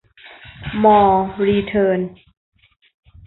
[0.83, 2.01] มอร์ รีเทิร์น